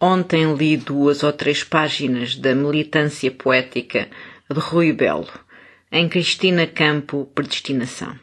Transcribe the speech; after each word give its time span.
Ontem 0.00 0.54
li 0.54 0.76
duas 0.76 1.22
ou 1.22 1.32
três 1.32 1.64
páginas 1.64 2.36
da 2.36 2.54
militância 2.54 3.30
poética 3.30 4.10
de 4.50 4.60
Rui 4.60 4.92
Belo, 4.92 5.32
em 5.90 6.06
Cristina 6.06 6.66
Campo 6.66 7.24
Predestinação. 7.34 8.14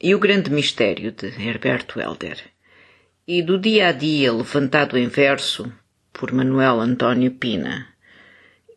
E 0.00 0.14
o 0.14 0.20
grande 0.20 0.48
mistério 0.48 1.10
de 1.10 1.26
Herberto 1.26 2.00
Helder. 2.00 2.38
E 3.26 3.42
do 3.42 3.58
dia 3.58 3.88
a 3.88 3.92
dia 3.92 4.32
levantado 4.32 4.96
em 4.96 5.08
verso 5.08 5.72
por 6.12 6.32
Manuel 6.32 6.80
António 6.80 7.32
Pina. 7.32 7.88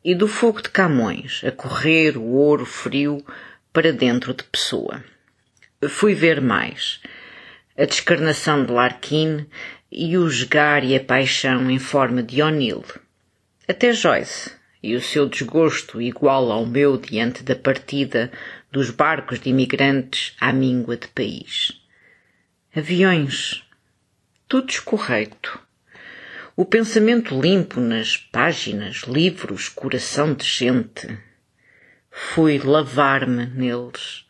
E 0.04 0.16
do 0.16 0.28
fogo 0.28 0.64
de 0.64 0.70
Camões 0.70 1.44
a 1.46 1.52
correr 1.52 2.18
o 2.18 2.24
ouro 2.24 2.66
frio 2.66 3.24
para 3.72 3.94
dentro 3.94 4.34
de 4.34 4.44
Pessoa. 4.46 5.04
Fui 5.88 6.16
ver 6.16 6.42
mais. 6.42 7.00
A 7.76 7.86
descarnação 7.86 8.64
de 8.64 8.72
Larkin 8.72 9.48
e 9.92 10.16
o 10.16 10.30
jogar 10.30 10.84
e 10.84 10.96
a 10.96 11.04
paixão 11.04 11.72
em 11.72 11.80
forma 11.80 12.22
de 12.22 12.40
O'Neill. 12.40 12.86
Até 13.68 13.92
Joyce 13.92 14.52
e 14.84 14.96
o 14.96 15.02
seu 15.02 15.28
desgosto 15.28 16.00
igual 16.00 16.52
ao 16.52 16.68
meu 16.68 16.98
diante 16.98 17.42
da 17.42 17.56
partida 17.56 18.32
dos 18.72 18.92
barcos 18.92 19.40
de 19.40 19.50
imigrantes 19.50 20.36
à 20.40 20.54
míngua 20.54 20.98
de 20.98 21.08
país. 21.08 21.72
Aviões. 22.76 23.64
Tudo 24.48 24.70
escorreito. 24.70 25.60
O 26.56 26.66
pensamento 26.66 27.42
limpo 27.42 27.80
nas 27.80 28.18
páginas, 28.18 28.98
livros, 29.08 29.68
coração 29.68 30.36
de 30.36 30.46
gente. 30.46 31.18
Fui 32.12 32.60
lavar-me 32.60 33.48
neles, 33.48 34.28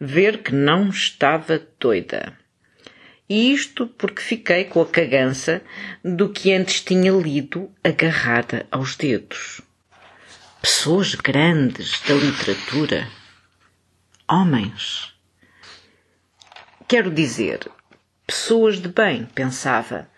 ver 0.00 0.42
que 0.42 0.52
não 0.52 0.88
estava 0.88 1.62
doida. 1.78 2.39
E 3.30 3.52
isto 3.52 3.86
porque 3.86 4.20
fiquei 4.20 4.64
com 4.64 4.82
a 4.82 4.86
cagança 4.86 5.62
do 6.04 6.30
que 6.30 6.52
antes 6.52 6.80
tinha 6.80 7.12
lido 7.12 7.70
agarrada 7.84 8.66
aos 8.72 8.96
dedos. 8.96 9.60
Pessoas 10.60 11.14
grandes 11.14 12.00
da 12.08 12.14
literatura. 12.14 13.08
Homens. 14.28 15.14
Quero 16.88 17.08
dizer, 17.08 17.70
pessoas 18.26 18.82
de 18.82 18.88
bem, 18.88 19.26
pensava, 19.32 20.08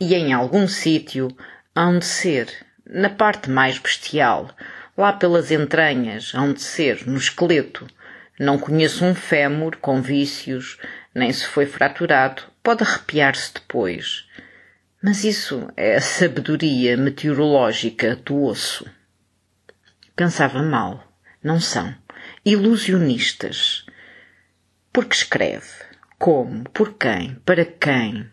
e 0.00 0.14
em 0.14 0.32
algum 0.32 0.68
sítio 0.68 1.36
hão 1.74 1.98
de 1.98 2.04
ser, 2.04 2.48
na 2.86 3.10
parte 3.10 3.50
mais 3.50 3.76
bestial, 3.76 4.48
lá 4.96 5.12
pelas 5.12 5.50
entranhas, 5.50 6.32
hão 6.32 6.52
de 6.52 6.62
ser, 6.62 7.08
no 7.08 7.18
esqueleto. 7.18 7.88
Não 8.38 8.56
conheço 8.56 9.04
um 9.04 9.16
fémur 9.16 9.76
com 9.78 10.00
vícios, 10.00 10.78
nem 11.14 11.32
se 11.32 11.46
foi 11.46 11.66
fraturado, 11.66 12.42
pode 12.62 12.82
arrepiar-se 12.82 13.54
depois. 13.54 14.28
Mas 15.02 15.24
isso 15.24 15.68
é 15.76 15.96
a 15.96 16.00
sabedoria 16.00 16.96
meteorológica 16.96 18.16
do 18.16 18.44
osso. 18.44 18.88
Pensava 20.14 20.62
mal. 20.62 21.12
Não 21.42 21.60
são. 21.60 21.92
Ilusionistas. 22.44 23.84
Porque 24.92 25.14
escreve. 25.14 25.66
Como? 26.18 26.64
Por 26.70 26.94
quem? 26.94 27.34
Para 27.44 27.64
quem? 27.64 28.30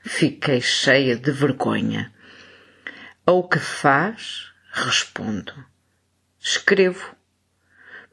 Fiquei 0.00 0.60
cheia 0.60 1.16
de 1.16 1.30
vergonha. 1.30 2.12
Ao 3.26 3.46
que 3.46 3.58
faz? 3.58 4.52
Respondo. 4.72 5.52
Escrevo. 6.40 7.14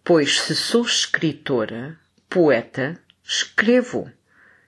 Pois 0.03 0.41
se 0.41 0.55
sou 0.55 0.83
escritora, 0.83 1.97
poeta, 2.29 2.99
escrevo 3.23 4.11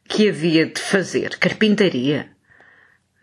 que 0.06 0.30
havia 0.30 0.66
de 0.66 0.80
fazer 0.80 1.38
carpintaria. 1.38 2.30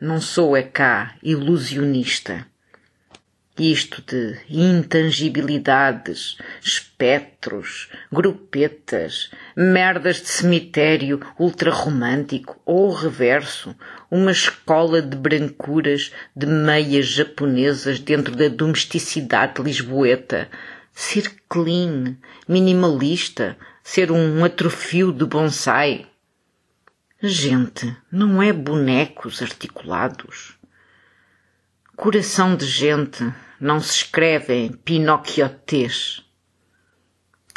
Não 0.01 0.21
sou 0.21 0.57
é 0.57 0.63
cá 0.63 1.15
ilusionista. 1.23 2.47
Isto 3.59 4.01
de 4.01 4.39
intangibilidades, 4.49 6.39
espectros, 6.63 7.91
grupetas, 8.11 9.31
merdas 9.55 10.17
de 10.17 10.29
cemitério 10.29 11.21
ultrarromântico 11.39 12.59
ou 12.65 12.91
reverso, 12.91 13.77
uma 14.11 14.31
escola 14.31 15.03
de 15.03 15.15
brancuras 15.15 16.11
de 16.35 16.47
meias 16.47 17.07
japonesas 17.07 18.01
dentro 18.01 18.35
da 18.35 18.49
domesticidade 18.49 19.61
lisboeta, 19.61 20.49
ser 20.91 21.31
clean, 21.47 22.17
minimalista, 22.49 23.59
ser 23.93 24.13
um 24.13 24.45
atrofio 24.45 25.13
de 25.13 25.25
bonsai, 25.25 26.07
Gente, 27.21 27.97
não 28.09 28.41
é 28.41 28.53
bonecos 28.53 29.43
articulados. 29.43 30.57
Coração 31.97 32.55
de 32.55 32.67
gente 32.67 33.35
não 33.61 33.81
se 33.81 33.97
escreve 33.97 34.55
em 34.55 34.73
pinocchiotes. 34.73 36.25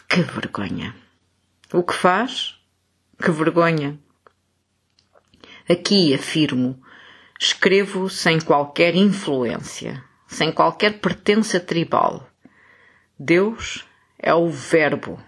Que 0.10 0.24
vergonha. 0.24 0.96
O 1.72 1.84
que 1.84 1.94
faz? 1.94 2.60
Que 3.24 3.30
vergonha. 3.30 4.00
Aqui 5.70 6.16
afirmo, 6.16 6.82
escrevo 7.40 8.10
sem 8.10 8.42
qualquer 8.42 8.96
influência, 8.96 10.04
sem 10.28 10.52
qualquer 10.52 11.00
pertença 11.00 11.60
tribal. 11.60 12.28
Deus 13.20 13.86
é 14.18 14.34
o 14.34 14.50
Verbo. 14.50 15.24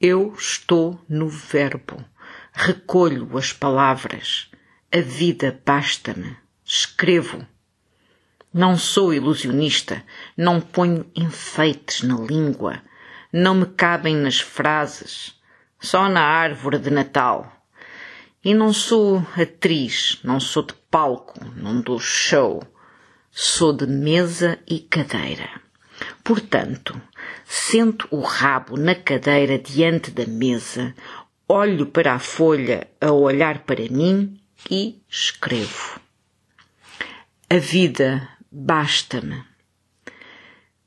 Eu 0.00 0.32
estou 0.38 1.04
no 1.08 1.28
Verbo. 1.28 2.04
Recolho 2.52 3.36
as 3.36 3.52
palavras. 3.52 4.48
A 4.92 5.00
vida 5.00 5.60
basta-me. 5.66 6.36
Escrevo. 6.64 7.44
Não 8.54 8.78
sou 8.78 9.12
ilusionista, 9.12 10.04
não 10.36 10.60
ponho 10.60 11.04
enfeites 11.16 12.02
na 12.02 12.14
língua, 12.14 12.80
não 13.32 13.56
me 13.56 13.66
cabem 13.66 14.14
nas 14.14 14.38
frases, 14.38 15.34
só 15.80 16.08
na 16.08 16.22
árvore 16.22 16.78
de 16.78 16.90
Natal. 16.90 17.52
E 18.44 18.54
não 18.54 18.72
sou 18.72 19.26
atriz, 19.36 20.20
não 20.22 20.38
sou 20.38 20.62
de 20.62 20.74
palco, 20.88 21.44
não 21.56 21.80
dou 21.80 21.98
show, 21.98 22.62
sou 23.32 23.72
de 23.72 23.86
mesa 23.88 24.60
e 24.64 24.78
cadeira. 24.78 25.60
Portanto, 26.22 27.00
sento 27.50 28.06
o 28.10 28.20
rabo 28.20 28.76
na 28.76 28.94
cadeira 28.94 29.58
diante 29.58 30.10
da 30.10 30.26
mesa, 30.26 30.94
olho 31.48 31.86
para 31.86 32.12
a 32.12 32.18
folha 32.18 32.86
a 33.00 33.10
olhar 33.10 33.60
para 33.60 33.88
mim 33.90 34.38
e 34.70 35.00
escrevo. 35.08 35.98
A 37.48 37.56
vida 37.56 38.28
basta-me. 38.52 39.42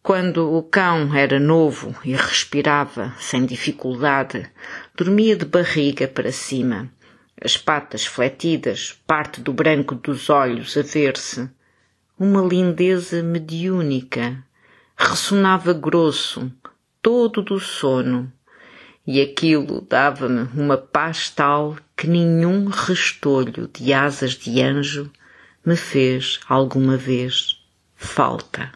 Quando 0.04 0.56
o 0.56 0.62
cão 0.62 1.16
era 1.16 1.40
novo 1.40 1.96
e 2.06 2.14
respirava 2.14 3.16
sem 3.20 3.44
dificuldade, 3.44 4.48
dormia 4.96 5.36
de 5.36 5.46
barriga 5.46 6.08
para 6.08 6.32
cima, 6.32 6.92
as 7.44 7.58
patas 7.58 8.06
fletidas, 8.06 9.00
parte 9.08 9.42
do 9.42 9.52
branco 9.52 9.96
dos 9.96 10.30
olhos 10.30 10.78
a 10.78 10.84
ver-se. 10.84 11.50
Uma 12.20 12.42
lindeza 12.42 13.24
mediúnica. 13.24 14.44
Ressonava 15.04 15.74
grosso, 15.74 16.52
todo 17.02 17.42
do 17.42 17.60
sono, 17.60 18.32
e 19.06 19.20
aquilo 19.20 19.82
dava-me 19.82 20.48
uma 20.54 20.78
paz 20.78 21.28
tal 21.28 21.76
que 21.98 22.06
nenhum 22.06 22.66
restolho 22.68 23.68
de 23.68 23.92
asas 23.94 24.34
de 24.34 24.62
anjo 24.62 25.12
me 25.66 25.76
fez 25.76 26.40
alguma 26.48 26.98
vez 26.98 27.60
falta. 27.96 28.72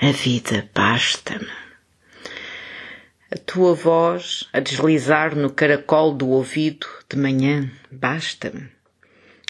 A 0.00 0.10
vida 0.10 0.66
basta-me. 0.74 1.52
A 3.30 3.36
tua 3.44 3.74
voz 3.74 4.48
a 4.54 4.58
deslizar 4.58 5.36
no 5.36 5.50
caracol 5.50 6.14
do 6.14 6.30
ouvido 6.30 6.86
de 7.10 7.18
manhã 7.18 7.70
basta-me. 7.92 8.77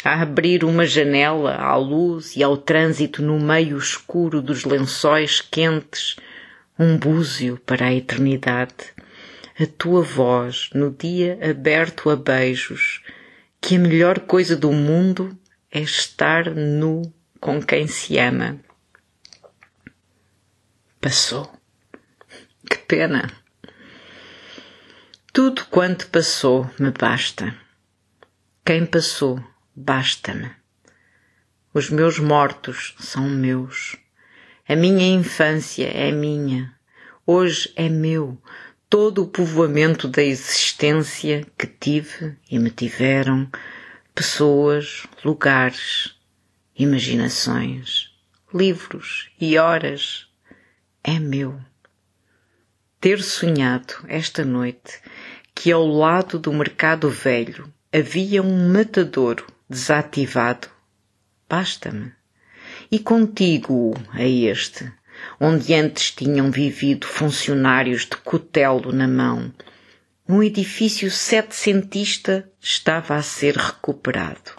A 0.04 0.22
abrir 0.22 0.64
uma 0.64 0.86
janela 0.86 1.56
à 1.56 1.76
luz 1.76 2.36
e 2.36 2.42
ao 2.42 2.56
trânsito 2.56 3.22
no 3.22 3.38
meio 3.38 3.76
escuro 3.76 4.40
dos 4.40 4.64
lençóis 4.64 5.40
quentes, 5.40 6.16
um 6.78 6.96
búzio 6.96 7.58
para 7.66 7.86
a 7.86 7.94
eternidade 7.94 8.92
a 9.60 9.66
tua 9.66 10.02
voz 10.02 10.70
no 10.72 10.92
dia 10.92 11.36
aberto 11.42 12.08
a 12.10 12.16
beijos, 12.16 13.02
que 13.60 13.74
a 13.74 13.78
melhor 13.78 14.20
coisa 14.20 14.54
do 14.54 14.70
mundo 14.70 15.36
é 15.68 15.80
estar 15.80 16.48
nu 16.54 17.12
com 17.40 17.60
quem 17.60 17.88
se 17.88 18.18
ama. 18.18 18.56
Passou. 21.00 21.52
Que 22.70 22.76
pena. 22.78 23.28
Tudo 25.32 25.66
quanto 25.66 26.08
passou 26.08 26.70
me 26.78 26.92
basta. 26.92 27.52
Quem 28.64 28.86
passou, 28.86 29.42
basta-me. 29.78 30.50
Os 31.72 31.88
meus 31.88 32.18
mortos 32.18 32.96
são 32.98 33.28
meus. 33.28 33.96
A 34.68 34.74
minha 34.74 35.06
infância 35.06 35.86
é 35.86 36.10
minha. 36.10 36.74
Hoje 37.24 37.72
é 37.76 37.88
meu 37.88 38.36
todo 38.90 39.22
o 39.22 39.26
povoamento 39.28 40.08
da 40.08 40.22
existência 40.22 41.46
que 41.56 41.66
tive 41.66 42.36
e 42.50 42.58
me 42.58 42.70
tiveram, 42.70 43.48
pessoas, 44.14 45.06
lugares 45.24 46.16
imaginações, 46.74 48.10
livros 48.52 49.30
e 49.40 49.58
horas. 49.58 50.26
É 51.04 51.18
meu. 51.18 51.60
Ter 53.00 53.22
sonhado 53.22 53.94
esta 54.08 54.44
noite 54.44 55.00
que 55.54 55.70
ao 55.70 55.86
lado 55.86 56.38
do 56.38 56.52
mercado 56.52 57.08
velho 57.08 57.72
havia 57.92 58.42
um 58.42 58.72
matadouro 58.72 59.46
desativado, 59.68 60.68
basta-me. 61.48 62.12
E 62.90 62.98
contigo 62.98 63.94
a 64.12 64.22
este, 64.22 64.90
onde 65.40 65.74
antes 65.74 66.10
tinham 66.10 66.50
vivido 66.50 67.06
funcionários 67.06 68.02
de 68.02 68.16
cutelo 68.16 68.92
na 68.92 69.06
mão, 69.06 69.52
um 70.28 70.42
edifício 70.42 71.10
setecentista 71.10 72.50
estava 72.60 73.16
a 73.16 73.22
ser 73.22 73.56
recuperado. 73.56 74.52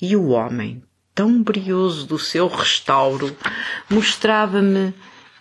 E 0.00 0.14
o 0.14 0.28
homem, 0.28 0.82
tão 1.14 1.42
brioso 1.42 2.06
do 2.06 2.18
seu 2.18 2.48
restauro, 2.48 3.36
mostrava-me 3.88 4.94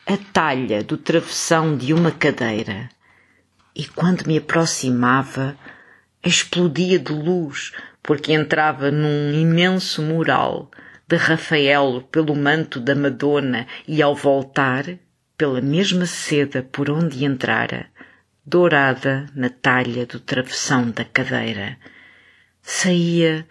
a 0.05 0.17
talha 0.33 0.83
do 0.83 0.97
travessão 0.97 1.77
de 1.77 1.93
uma 1.93 2.11
cadeira. 2.11 2.89
E 3.75 3.85
quando 3.85 4.25
me 4.25 4.37
aproximava, 4.37 5.57
explodia 6.23 6.97
de 6.97 7.13
luz, 7.13 7.71
porque 8.01 8.33
entrava 8.33 8.91
num 8.91 9.33
imenso 9.33 10.01
mural 10.01 10.69
de 11.07 11.15
Rafael 11.15 12.07
pelo 12.11 12.35
manto 12.35 12.79
da 12.79 12.93
Madonna 12.95 13.65
e 13.87 14.01
ao 14.01 14.15
voltar, 14.15 14.85
pela 15.35 15.59
mesma 15.61 16.05
seda 16.05 16.61
por 16.61 16.89
onde 16.89 17.25
entrara, 17.25 17.87
dourada 18.45 19.25
na 19.33 19.49
talha 19.49 20.05
do 20.05 20.19
travessão 20.19 20.91
da 20.91 21.03
cadeira. 21.03 21.77
Saía 22.61 23.47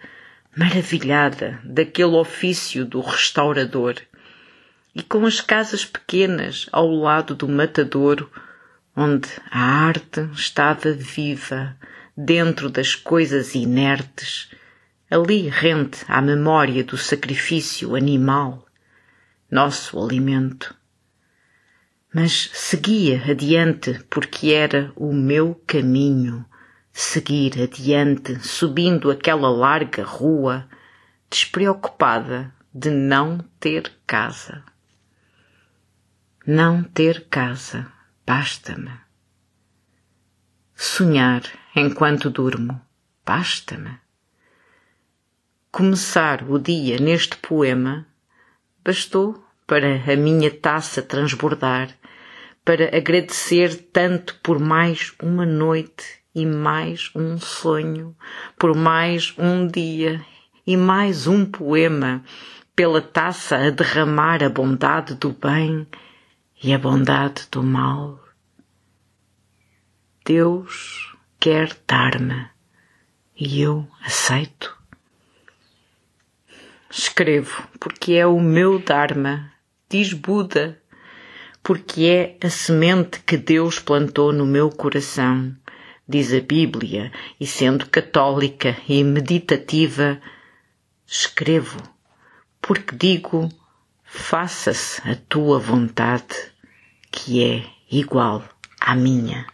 maravilhada 0.55 1.59
daquele 1.63 2.15
ofício 2.15 2.85
do 2.85 3.01
restaurador 3.01 3.95
e 4.95 5.03
com 5.03 5.25
as 5.25 5.41
casas 5.41 5.85
pequenas 5.85 6.67
ao 6.71 6.89
lado 6.89 7.35
do 7.35 7.47
matadouro, 7.47 8.31
onde 8.95 9.29
a 9.51 9.59
arte 9.59 10.29
estava 10.33 10.91
viva 10.91 11.75
dentro 12.25 12.69
das 12.69 12.95
coisas 12.95 13.55
inertes, 13.55 14.49
ali 15.09 15.47
rente 15.47 16.03
à 16.07 16.21
memória 16.21 16.83
do 16.83 16.97
sacrifício 16.97 17.95
animal, 17.95 18.65
nosso 19.49 19.99
alimento 20.01 20.77
mas 22.13 22.49
seguia 22.53 23.23
adiante 23.29 24.03
porque 24.09 24.51
era 24.51 24.91
o 24.95 25.13
meu 25.13 25.55
caminho. 25.67 26.45
Seguir 26.91 27.61
adiante, 27.61 28.39
subindo 28.45 29.11
aquela 29.11 29.49
larga 29.49 30.03
rua, 30.03 30.67
despreocupada 31.29 32.53
de 32.73 32.89
não 32.89 33.37
ter 33.59 33.93
casa. 34.05 34.63
Não 36.45 36.83
ter 36.83 37.27
casa, 37.29 37.87
basta-me. 38.25 38.91
Sonhar 40.75 41.43
enquanto 41.79 42.29
durmo, 42.29 42.79
basta-me. 43.25 43.97
Começar 45.71 46.43
o 46.49 46.59
dia 46.59 46.97
neste 46.97 47.37
poema 47.37 48.05
bastou 48.83 49.43
para 49.65 49.95
a 50.11 50.15
minha 50.15 50.51
taça 50.51 51.01
transbordar, 51.01 51.89
para 52.65 52.95
agradecer 52.95 53.75
tanto 53.93 54.35
por 54.43 54.59
mais 54.59 55.13
uma 55.21 55.45
noite 55.45 56.19
e 56.35 56.45
mais 56.45 57.11
um 57.15 57.37
sonho, 57.39 58.15
por 58.57 58.75
mais 58.75 59.33
um 59.37 59.67
dia 59.67 60.23
e 60.65 60.75
mais 60.75 61.27
um 61.27 61.45
poema, 61.45 62.23
pela 62.75 63.01
taça 63.01 63.57
a 63.57 63.69
derramar 63.69 64.43
a 64.43 64.49
bondade 64.49 65.15
do 65.15 65.29
bem 65.29 65.87
e 66.63 66.73
a 66.73 66.77
bondade 66.77 67.47
do 67.51 67.63
mal. 67.63 68.19
Deus 70.25 71.08
quer 71.39 71.75
dar-me 71.87 72.49
e 73.35 73.61
eu 73.61 73.87
aceito. 74.01 74.77
Escrevo 76.89 77.67
porque 77.79 78.13
é 78.13 78.25
o 78.25 78.39
meu 78.39 78.79
Dharma 78.79 79.51
diz 79.89 80.13
Buda, 80.13 80.79
porque 81.63 82.05
é 82.05 82.45
a 82.45 82.49
semente 82.49 83.21
que 83.21 83.35
Deus 83.35 83.79
plantou 83.79 84.31
no 84.31 84.45
meu 84.45 84.69
coração, 84.69 85.55
diz 86.07 86.31
a 86.31 86.39
Bíblia, 86.39 87.11
e 87.39 87.47
sendo 87.47 87.89
católica 87.89 88.77
e 88.87 89.03
meditativa, 89.03 90.21
escrevo, 91.07 91.81
porque 92.61 92.95
digo, 92.95 93.49
faça-se 94.03 95.01
a 95.09 95.15
tua 95.27 95.57
vontade, 95.57 96.35
que 97.11 97.43
é 97.43 97.65
igual 97.91 98.47
à 98.79 98.95
minha. 98.95 99.47